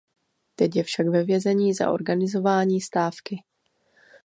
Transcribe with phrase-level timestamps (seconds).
[0.55, 3.43] Teď je však ve vězení za organizování stávky.